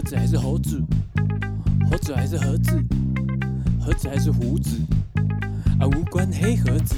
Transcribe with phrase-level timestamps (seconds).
[0.00, 0.80] 盒子还是猴子？
[1.90, 2.82] 猴子还是盒子？
[3.84, 4.78] 盒子还是胡子？
[5.78, 6.96] 啊，无关黑盒子。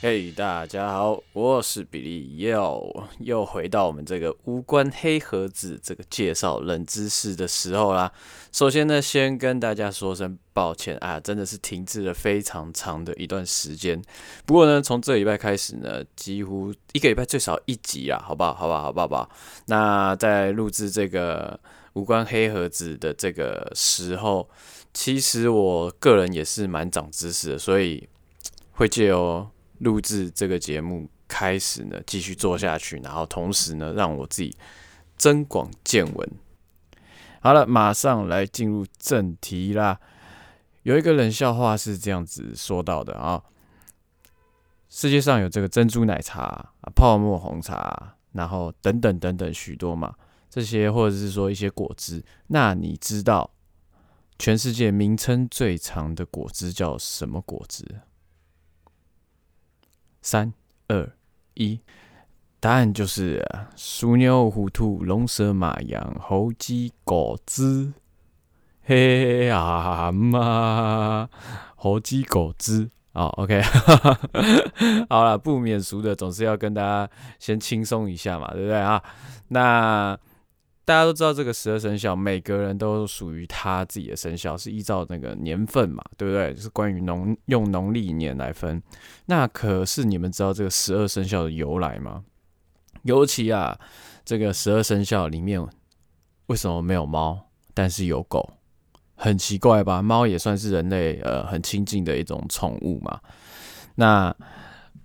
[0.00, 8.12] 嘿，大家好，我是比利，又又回到我们这个无关黑盒子这个介绍冷知识的时候啦。
[8.52, 14.00] 首先呢，先跟大家说声抱歉啊，真的是停滞了非常长的一段时间。
[14.46, 18.54] 不过呢，从这礼拜开始呢，几乎一个礼拜最少一集啊，好不好？
[18.54, 18.82] 好不好？
[18.82, 19.02] 好不好？
[19.02, 19.30] 好不好？
[19.66, 21.58] 那在录制这个
[21.94, 24.48] 无关黑盒子的这个时候，
[24.94, 28.08] 其实我个人也是蛮长知识的，所以
[28.72, 34.56] 会借由录制这个节目开始呢，继续做下去，然后同时呢，让我自己
[35.16, 36.30] 增广见闻。
[37.40, 39.98] 好了，马上来进入正题啦。
[40.82, 43.42] 有一个冷笑话是这样子说到的啊：
[44.88, 50.14] 世界上有这个珍珠奶茶、泡沫红茶，然后等等等等许多嘛，
[50.50, 52.22] 这些或者是说一些果汁。
[52.48, 53.50] 那你知道
[54.38, 57.84] 全世界名称最长的果汁叫什么果汁？
[60.20, 60.52] 三
[60.88, 61.12] 二
[61.54, 61.80] 一，
[62.58, 63.42] 答案就是
[63.76, 67.92] 鼠牛虎兔龙蛇马羊猴鸡狗子，
[68.82, 71.28] 嘿啊嘛，
[71.76, 73.62] 猴鸡狗子哦 o k
[75.08, 79.02] 好了，不免俗的总是要跟大家先轻松一下嘛，对不对啊？
[79.48, 80.18] 那。
[80.90, 86.52] 大家都知道这个十二生肖，每个人都属于他自己的生肖，是依照那个年份嘛，对不对？
[86.52, 88.82] 就是关于农用农历年来分。
[89.26, 92.24] 那可是你们知道这个十二生肖的由来吗？
[93.04, 93.78] 尤其啊，
[94.24, 95.64] 这个十二生肖里面
[96.46, 97.38] 为什么没有猫，
[97.72, 98.54] 但是有狗？
[99.14, 100.02] 很奇怪吧？
[100.02, 103.20] 猫也算是人类呃很亲近的一种宠物嘛。
[103.94, 104.34] 那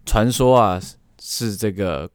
[0.03, 0.81] 传说啊，
[1.21, 2.09] 是这个。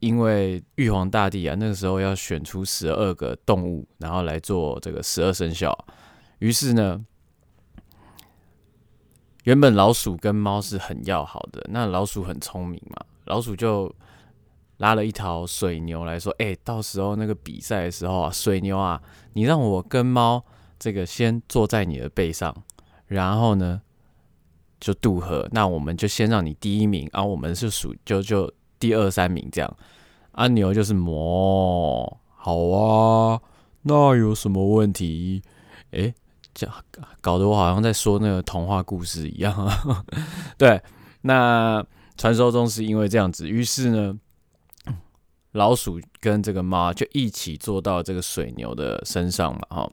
[0.00, 5.76] 因为玉皇大帝啊，那个时候要选出十二个动物，然后来做这个十二生肖。
[6.38, 7.02] 于是呢，
[9.44, 13.90] 原本老鼠跟猫是很要好的，那老鼠很聪明嘛，老鼠就
[14.76, 19.02] 拉了一条水牛来说：“哎，到时候那个比赛的时候啊，水牛啊，
[19.32, 20.44] 你让我跟猫
[20.78, 22.54] 这个先坐在你的背上，
[23.06, 23.80] 然后呢
[24.78, 29.76] 就渡河，那我们就先让你第一名，然后我们是属就就。”第二三名这样，
[30.32, 33.40] 阿牛就是魔，好啊，
[33.82, 35.42] 那有什么问题？
[35.92, 36.12] 哎，
[36.52, 36.68] 这
[37.20, 39.54] 搞得我好像在说那个童话故事一样。
[40.58, 40.80] 对，
[41.22, 41.84] 那
[42.16, 44.18] 传说中是因为这样子，于是呢，
[45.52, 49.90] 老鼠跟这个猫就一起坐到这个水牛的身上嘛，哈。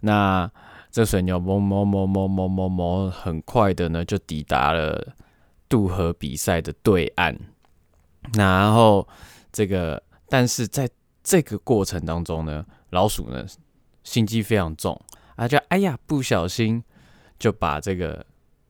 [0.00, 0.50] 那
[0.90, 5.14] 这水牛哞哞哞哞哞哞哞，很快的呢就抵达了
[5.68, 7.38] 渡河比赛的对岸。
[8.34, 9.06] 然后，
[9.52, 10.88] 这个，但是在
[11.22, 13.46] 这个过程当中呢，老鼠呢
[14.04, 15.00] 心机非常重，
[15.36, 16.82] 啊，就哎呀，不小心
[17.38, 18.24] 就把这个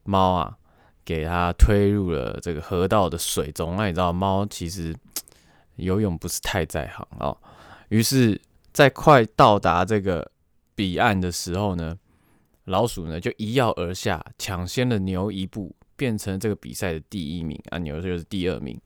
[0.04, 0.56] 猫啊
[1.04, 3.76] 给它推入了这个河道的水中。
[3.76, 4.94] 那你知道，猫其实
[5.76, 7.36] 游泳不是太在行哦。
[7.88, 8.40] 于是，
[8.72, 10.30] 在快到达这个
[10.74, 11.96] 彼岸的时候呢，
[12.64, 18.80] 老鼠呢就一跃而下，抢先了牛一步，变成这个比赛的第一名，啊，牛就是第二名。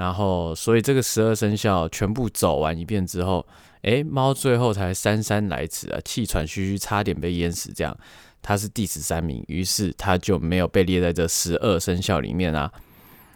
[0.00, 3.46] 然后，所以这个十二生肖全部走完一遍之后，
[3.82, 7.70] 诶，猫最后才姗姗来迟啊，气喘吁吁，差点被淹死。
[7.74, 7.94] 这样，
[8.40, 12.72] 它是第十三名，于是它就没有被列在这十二生肖里面啊。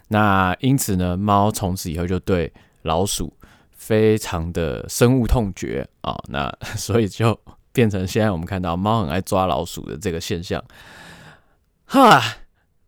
[0.08, 2.50] 那因此呢，猫从此以后就对
[2.80, 3.30] 老鼠
[3.70, 6.16] 非常的深恶痛绝啊。
[6.28, 7.38] 那所以就
[7.72, 10.64] 变成现在我们看到猫很爱抓老鼠的这个现象。
[11.84, 12.22] 哈，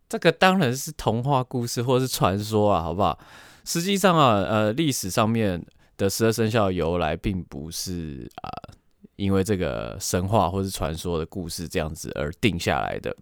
[0.09, 3.19] 这个当然是童话故事或是传说啊，好不好？
[3.67, 5.61] 实际上啊，呃，历史上面
[5.97, 8.47] 的十二生肖由来，并不是啊，
[9.17, 13.13] 因为这个神话或是传说的故事这样子而定下来的。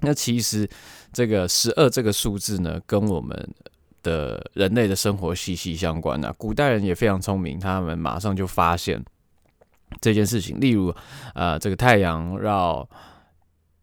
[0.00, 0.68] 那其实
[1.14, 3.54] 这个十二这个数字呢，跟我们
[4.02, 6.30] 的人类的生活息息相关啊。
[6.36, 9.02] 古代人也非常聪明，他们马上就发现
[9.98, 10.60] 这件事情。
[10.60, 10.94] 例如，
[11.34, 12.86] 呃，这个太阳绕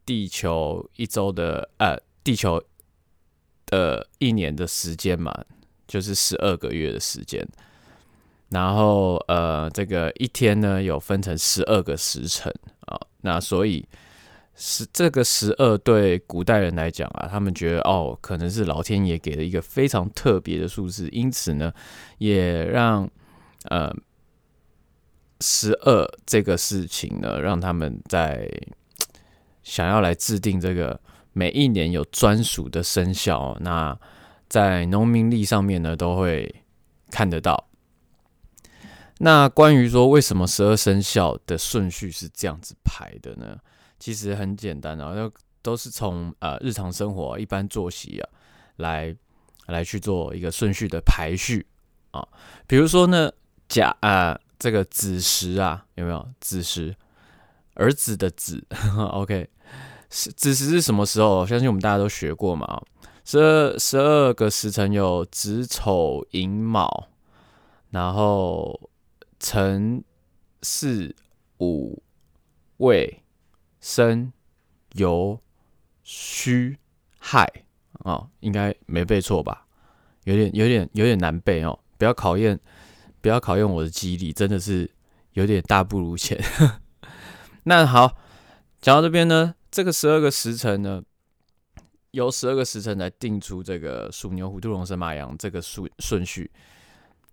[0.06, 2.64] 地球一周的，呃，地球
[3.66, 5.34] 的一年的时间嘛。
[5.88, 7.48] 就是十二个月的时间，
[8.50, 13.88] 然后呃，这个一天呢有分成十二个时辰啊，那所以
[14.54, 21.74] 十这个十二对古代人来讲啊，他们觉得哦，可能是老天爷给了一个非常特别的数字，因此呢，
[22.18, 23.10] 也让
[23.70, 23.96] 呃
[25.40, 28.50] 十二这个事情呢，让他们在
[29.64, 31.00] 想要来制定这个
[31.32, 33.98] 每一年有专属的生肖那。
[34.50, 36.64] 在农民历上面呢，都会
[37.12, 37.68] 看得到。
[39.20, 43.58] 那关于说为什么十二生肖的顺序是这样子排的呢？
[44.00, 48.30] 其实很简单啊，都都是从呃日常生活一般作息啊
[48.76, 49.16] 来
[49.66, 51.66] 来去做一个顺序的排序
[52.12, 52.28] 啊。
[52.68, 53.32] 比如说呢，
[53.68, 56.96] 甲啊这个子时啊有没有子时？
[57.74, 58.66] 儿子的子，
[59.14, 59.48] OK，
[60.10, 61.46] 子时是什么时候？
[61.46, 62.82] 相信我们大家都学过嘛。
[63.30, 67.10] 十二十二个时辰有子丑寅卯，
[67.90, 68.90] 然后
[69.38, 70.02] 辰
[70.62, 71.14] 巳
[71.60, 72.02] 午
[72.78, 73.22] 未
[73.82, 74.32] 申
[74.94, 75.40] 酉
[76.06, 76.78] 戌
[77.20, 77.46] 亥
[78.06, 79.68] 啊，应该没背错吧？
[80.24, 82.58] 有点有点有点难背哦，不要考验
[83.20, 84.90] 不要考验我的记忆力，真的是
[85.34, 86.42] 有点大不如前。
[87.64, 88.16] 那好，
[88.80, 91.04] 讲到这边呢，这个十二个时辰呢。
[92.12, 96.50] 由十二个时辰来定出这个鼠牛虎兔龙蛇马羊这个顺顺序，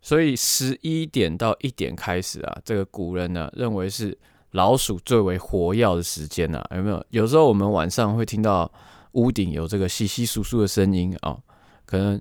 [0.03, 4.17] 所以十一点到一点开始啊，这个古人呢认为是
[4.51, 7.07] 老鼠最为活跃的时间呐，有没有？
[7.11, 8.71] 有时候我们晚上会听到
[9.13, 11.39] 屋顶有这个稀稀疏疏的声音啊，
[11.87, 12.21] 可能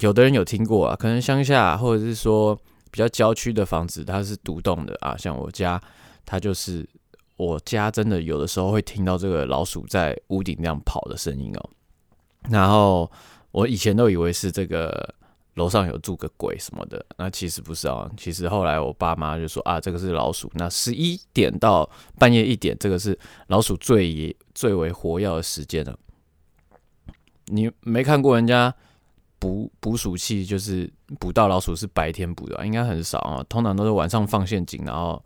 [0.00, 2.54] 有的人有听过啊，可能乡下或者是说
[2.90, 5.80] 比较郊区的房子它是独栋的啊，像我家
[6.24, 6.88] 它就是。
[7.36, 11.70] 我家真的有的时候会听到这个老鼠在屋顶那样跑的声音哦，
[12.48, 13.10] 然后
[13.50, 15.14] 我以前都以为是这个
[15.54, 18.10] 楼上有住个鬼什么的，那其实不是哦。
[18.16, 20.50] 其实后来我爸妈就说啊，这个是老鼠。
[20.54, 21.88] 那十一点到
[22.18, 23.18] 半夜一点，这个是
[23.48, 25.94] 老鼠最最为活跃的时间了。
[27.46, 28.74] 你没看过人家
[29.38, 30.90] 捕捕鼠器，就是
[31.20, 33.44] 捕到老鼠是白天捕的，应该很少啊。
[33.46, 35.22] 通常都是晚上放陷阱，然后。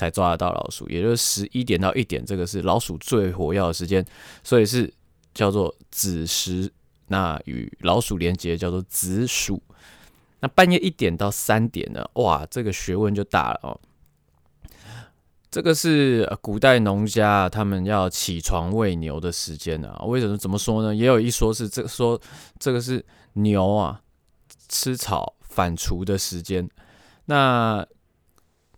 [0.00, 4.02] 才抓得到老鼠，也就是十一点到一点，这个是老鼠最活跃的时间，
[4.42, 4.90] 所以是
[5.34, 6.72] 叫做子时。
[7.08, 9.62] 那与老鼠连接叫做子鼠。
[10.40, 12.02] 那半夜一点到三点呢？
[12.14, 13.78] 哇，这个学问就大了哦。
[15.50, 20.02] 这个是古代农家他们要起床喂牛的时间啊。
[20.06, 20.38] 为什么？
[20.38, 20.94] 怎么说呢？
[20.94, 22.18] 也有一说是这说
[22.58, 23.04] 这个是
[23.34, 24.00] 牛啊
[24.68, 26.66] 吃草反刍的时间。
[27.26, 27.84] 那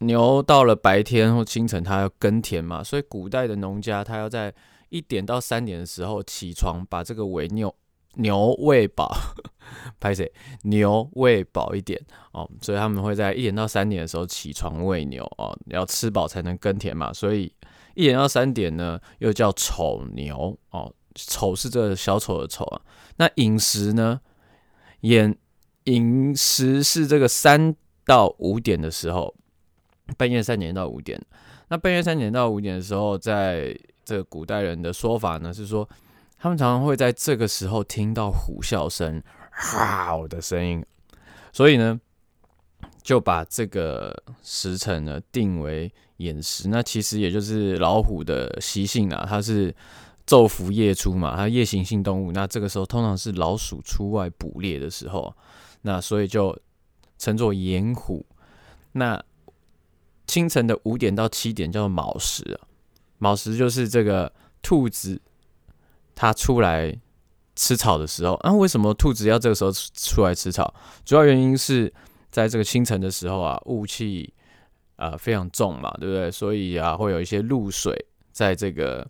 [0.02, 4.52] 牛到了白天或清晨，它要耕田嘛，所以古代的农家他要在
[4.90, 7.74] 一点到三点的时候起床，把这个喂牛
[8.16, 9.14] 牛喂饱，
[9.98, 10.30] 拍谁
[10.64, 11.98] 牛喂饱一点
[12.32, 17.52] 哦，所以他们会在一点到三点的时候起床喂牛哦，要吃饱才能耕田嘛，所以
[17.94, 22.82] 一点到三点呢又叫丑牛哦，丑是这小丑的丑啊，
[23.16, 24.20] 那饮食呢，
[25.00, 25.36] 饮
[25.84, 29.34] 饮食是这个三到五点的时候。
[30.16, 31.20] 半夜三点到五点，
[31.68, 35.88] 那半夜三点到五点的时候，在这个古代人的说法呢，是说
[36.38, 40.84] 他们常常会在这个时候听到虎啸声、嚎的声音，
[41.52, 42.00] 所以呢，
[43.02, 46.68] 就把这个时辰呢定为寅时。
[46.68, 49.74] 那其实也就是老虎的习性啊，它是
[50.26, 52.32] 昼伏夜出嘛，它夜行性动物。
[52.32, 55.34] 那这个时候通常是老鼠出外捕猎的时候，
[55.82, 56.58] 那所以就
[57.18, 58.26] 称作寅虎。
[58.92, 59.22] 那
[60.32, 62.64] 清晨的五点到七点叫做卯时啊，
[63.18, 64.32] 卯时就是这个
[64.62, 65.20] 兔子
[66.14, 66.98] 它出来
[67.54, 68.32] 吃草的时候。
[68.36, 70.72] 啊，为什么兔子要这个时候出来吃草？
[71.04, 71.92] 主要原因是
[72.30, 74.32] 在这个清晨的时候啊，雾气
[74.96, 76.30] 啊非常重嘛，对不对？
[76.30, 79.06] 所以啊，会有一些露水在这个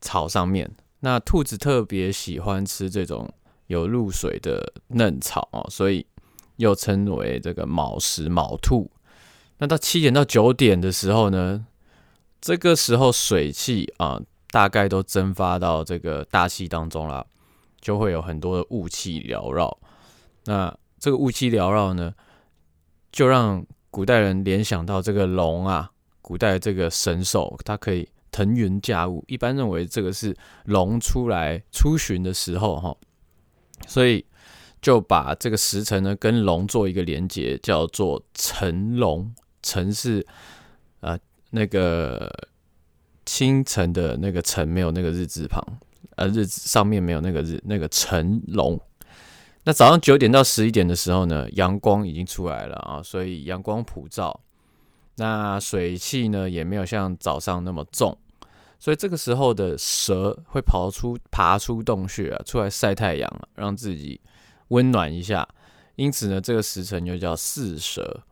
[0.00, 0.74] 草上面。
[1.00, 3.30] 那兔子特别喜欢吃这种
[3.66, 6.06] 有露水的嫩草哦，所以
[6.56, 8.90] 又称为这个卯时卯兔。
[9.58, 11.66] 那到七点到九点的时候呢，
[12.40, 14.20] 这个时候水汽啊，
[14.50, 17.26] 大概都蒸发到这个大气当中了，
[17.80, 19.78] 就会有很多的雾气缭绕。
[20.44, 22.12] 那这个雾气缭绕呢，
[23.10, 30.36] 就让古代人联想到这个龙啊，古代这个神兽，它可以腾云驾雾，一般认为这个是
[30.66, 32.94] 龙出来出巡的时候哈，
[33.88, 34.26] 所以
[34.82, 39.34] 就把这个时辰呢跟龙做一个连接，叫做辰龙。
[39.66, 40.24] 晨是
[41.00, 41.18] 呃
[41.50, 42.32] 那个
[43.24, 45.60] 清晨的那个晨没有那个日字旁，
[46.14, 48.80] 呃日上面没有那个日那个晨龙。
[49.64, 54.40] 那早上九点到十一点的时候呢，阳光已经出来了啊，所以阳光普照，
[55.16, 58.16] 那水汽呢也没有像早上那么重，
[58.78, 64.20] 所以这个时候的蛇会跑出爬出洞穴啊，出来晒太阳，让自己
[64.68, 65.48] 温暖一下。
[65.96, 68.22] 因此呢，这个时辰又叫巳蛇。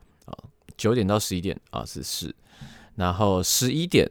[0.76, 2.34] 九点到十一点啊是四，
[2.96, 4.10] 然后十一点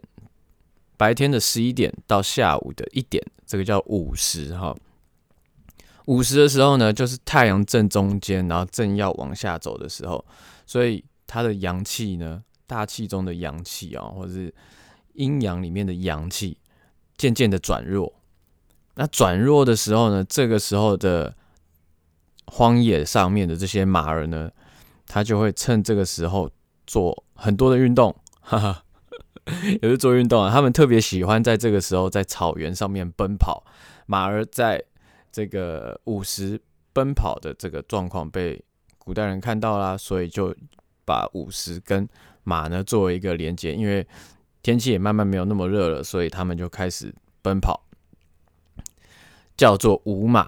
[0.97, 4.75] 白天的十一点到下午的一点，这个叫午时哈。
[6.05, 10.23] 午时的时候呢，就是太阳正中间，然后正要往下走的时候，
[10.65, 14.53] 所以它的阳气呢，大气中的阳气啊，或者是
[15.13, 16.57] 阴阳里面的阳气，
[17.17, 18.13] 渐渐的转弱。
[18.95, 21.33] 那转弱的时候呢，这个时候的
[22.47, 24.51] 荒野上面的这些马儿呢，
[25.07, 26.49] 他就会趁这个时候
[26.87, 28.83] 做很多的运动，哈哈，
[29.81, 30.51] 也是做运动啊。
[30.51, 33.63] 他们特别喜欢在这个时候在草原上面奔跑，
[34.05, 34.83] 马儿在。
[35.35, 36.61] 这个午时
[36.93, 38.63] 奔跑的这个状况被
[38.99, 40.55] 古代人看到啦，所以就
[41.03, 42.07] 把午时跟
[42.43, 44.05] 马呢作为一个连接，因为
[44.61, 47.83] 天气也慢慢没有那么热了，所以他们就开始奔跑，
[49.57, 50.47] 叫做午马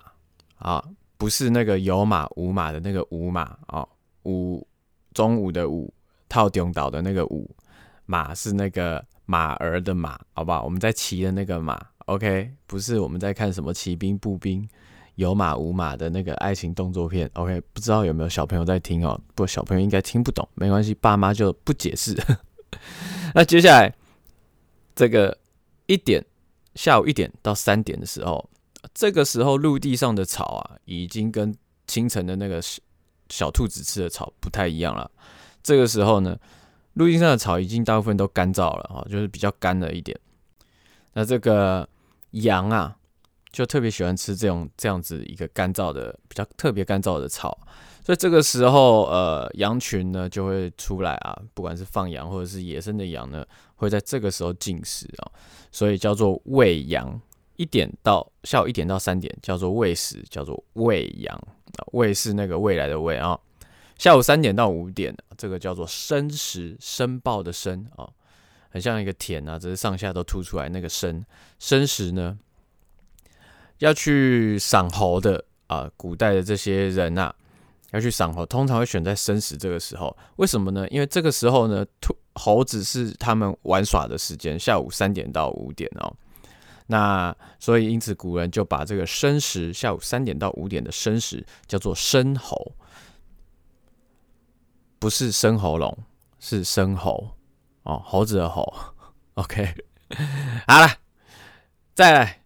[0.59, 3.87] 啊，不是那个有马无马的那个午马啊，
[4.25, 4.67] 午
[5.13, 5.93] 中午的午
[6.27, 7.49] 套顶岛的那个午
[8.05, 10.63] 马是那个马儿的马，好不好？
[10.63, 11.81] 我们在骑的那个马。
[12.05, 14.67] OK，不是我们在看什么骑兵、步兵、
[15.15, 17.27] 有马无马的那个爱情动作片。
[17.33, 19.19] OK，不知道有没有小朋友在听哦？
[19.33, 22.15] 不，小朋友应该听不懂，没关系，爸妈就不解释。
[23.33, 23.91] 那接下来
[24.93, 25.35] 这个
[25.87, 26.23] 一点，
[26.75, 28.47] 下午一点到三点的时候，
[28.93, 31.55] 这个时候陆地上的草啊，已经跟
[31.87, 32.61] 清晨的那个
[33.29, 35.09] 小兔子吃的草不太一样了。
[35.63, 36.37] 这个时候呢，
[36.93, 40.19] 陆地上的草已经大部分都干燥了啊，就是比较干了一点。
[41.13, 41.87] 那这个。
[42.41, 42.93] 羊啊，
[43.49, 47.57] 就特别喜欢吃这种这样子一个干燥的、比较特别干燥的草，
[48.03, 53.45] 所以这个时候，呃，羊群呢就会出来啊，不管是放羊或者是野生的羊呢，
[53.77, 55.31] 会在这个时候进食啊，
[55.71, 57.21] 所以叫做喂羊。
[57.57, 61.35] 一点到下午一点到三点叫做喂食，叫做喂羊
[61.77, 63.39] 啊，喂是那个未来的喂啊。
[63.97, 68.09] 下午三点到五点，这个叫做申时，申报的申啊。
[68.69, 70.67] 很像一个田啊，只是上下都凸出来。
[70.67, 71.25] 那个申
[71.59, 72.37] 申时呢，
[73.77, 77.33] 要去赏猴的啊，古代的这些人呐，
[77.91, 80.13] 要去赏猴，通常会选在申时这个时候。
[80.35, 80.85] 为什么呢？
[80.89, 86.13] 因为这个时候呢，兔猴子是他们玩耍的时间，下午三点到五点哦。
[86.87, 92.73] 那所以因此古人就把这个申时，下午三点到五点的申时叫做申猴，
[94.99, 95.97] 不是生喉咙，
[96.39, 97.31] 是生猴。
[97.83, 98.63] 哦，猴子的猴，
[99.35, 99.75] OK，
[100.67, 100.89] 好了，
[101.93, 102.41] 再来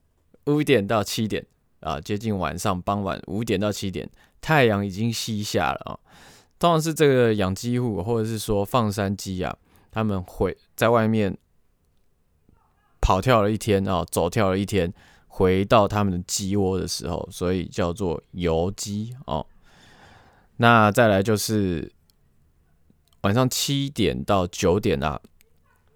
[0.48, 1.46] 五点到七点
[1.80, 4.10] 啊，接近晚上傍晚五点到七点，
[4.42, 6.00] 太阳已经西下了啊。
[6.60, 9.56] 通常是这个养鸡户或者是说放山鸡啊，
[9.90, 11.38] 他们会在外面
[13.10, 14.94] 跑跳了一天啊，走跳了一天，
[15.30, 19.44] 回到他们的鸡窝的时候，所以叫做游鸡哦。
[20.58, 21.92] 那再来就是
[23.22, 25.20] 晚上七点到九点啊。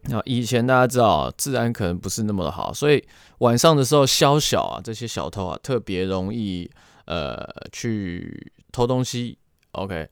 [0.05, 3.05] 那以前大家知道，治安可能不是那么的好，所以
[3.38, 6.67] 晚上的时候，宵小啊，这些小偷啊，特别容易
[7.05, 9.38] 呃去偷东西。
[9.74, 10.10] OK，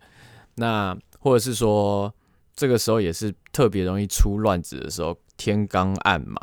[0.53, 2.13] 那或者是说，
[2.55, 6.39] 这个时候也是特别容易出乱子的时候，天刚暗嘛，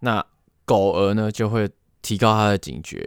[0.00, 0.24] 那
[0.64, 1.70] 狗儿呢就会
[2.02, 3.04] 提高它的警觉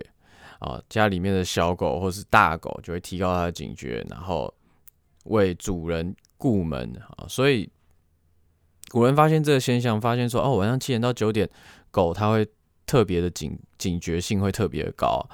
[0.60, 4.54] 啊，家里面的小狗或是大狗就会提高它的警觉，然后
[5.26, 7.70] 为主人顾门啊，所以。
[8.90, 11.50] 古人发现这个现象，发现说哦，晚上七点到九点，
[11.92, 12.46] 狗它会
[12.86, 15.26] 特别的警警觉性会特别的高，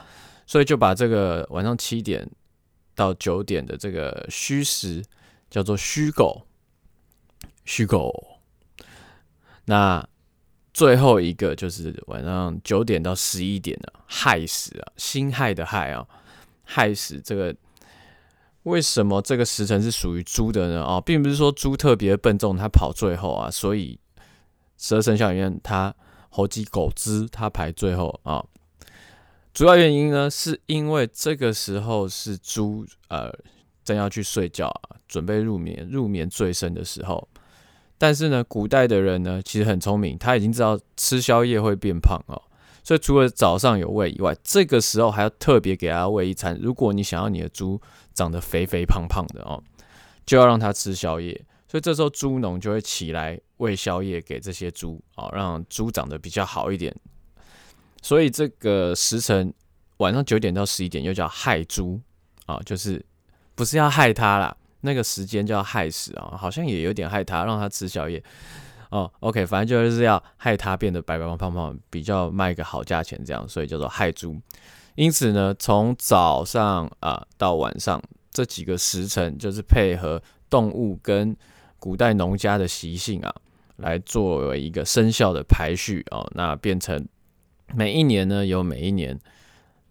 [0.45, 2.29] 所以就把这个晚上七点
[2.93, 5.03] 到九点的这个虚时
[5.49, 6.45] 叫做虚狗，
[7.65, 8.13] 虚狗。
[9.65, 10.07] 那
[10.77, 16.07] 最后一个就是晚上九点到十一点的亥时啊，辛亥的亥啊，
[16.63, 17.55] 亥时这个。
[18.61, 20.83] 为什么这个时辰是属于猪的呢？
[20.83, 23.99] 哦，并不是说猪特别笨重，它跑最后啊，所以
[24.77, 25.91] 十二生肖里面，它
[26.29, 28.45] 猴鸡狗子它排最后啊。
[29.55, 33.33] 主要原因呢，是因为这个时候是猪呃
[33.83, 37.27] 正要去睡觉啊，准备入眠、入眠最深的时候。
[37.97, 42.41] 但是呢，古代的人呢，其实很聪明，他已经知道吃宵夜会变胖哦。
[42.83, 46.57] 所以除了早上有喂以外，这个时候还要特别给他喂一餐。
[46.61, 47.81] 如果你想要你的猪
[48.13, 49.61] 长得肥肥胖胖的哦，
[50.25, 51.45] 就要让它吃宵夜。
[51.67, 56.95] 所以这时候猪农就会起来喂宵夜给这些猪啊，让猪长得比较好一点。
[58.01, 59.53] 所以这个时辰
[59.97, 61.99] 晚上九点到十一点又叫害猪
[62.45, 63.03] 啊，就是
[63.53, 68.23] 不是要害它啦，那个时间叫害死啊，好像也有点害他，让他吃宵夜。
[68.89, 74.39] 哦，OK，反正就是要害他变得白白胖胖胖，比较卖个好价钱这样，所以叫做害猪。
[74.95, 81.35] 因此呢，从早上啊到晚上这几个时辰，就是配合动物跟
[81.79, 83.35] 古代农家的习性啊，
[83.75, 86.25] 来作为一个生肖的排序哦。
[86.33, 87.05] 那变成
[87.75, 89.19] 每一年呢，有每一年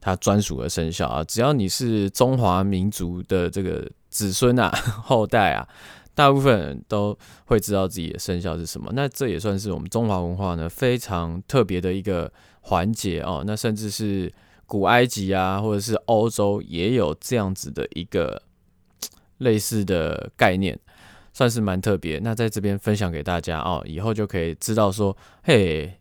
[0.01, 1.23] 它专属的生肖啊。
[1.23, 3.87] 只要你是中华民族的这个
[4.17, 4.71] 子孙啊、
[5.05, 5.69] 后代啊，
[6.15, 8.91] 大部分人都会知道自己的生肖是什么。
[8.95, 12.33] 那这也算是我们中华文化呢非常特别的一个
[12.63, 13.45] 环节哦。
[13.47, 14.33] 那甚至是
[14.65, 18.41] 古埃及啊，或者是欧洲也有这样子的一个
[19.39, 20.79] 类似的概念。
[21.33, 26.01] 算是蛮特别，那在这边分享给大家哦，以后就可以知道说，嘿，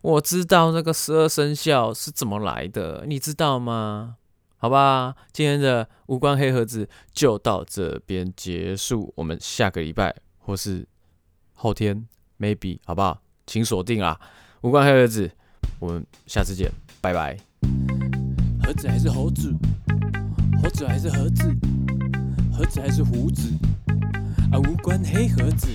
[0.00, 4.16] 我知道那个十二生肖是怎么来的，你知道吗？
[4.64, 10.88] 好吧，今天的无关黑盒子就到这边结束，我们下个礼拜或是
[11.52, 13.20] 后天，maybe 好不好？
[13.46, 14.18] 请锁定啊，
[14.62, 15.30] 无关黑盒子，
[15.78, 17.36] 我们下次见，拜拜。
[18.62, 19.54] 盒子还是猴子？
[20.62, 21.54] 猴子还是盒子？
[22.50, 23.52] 盒子还是胡子？
[24.50, 25.68] 啊，无关黑盒子。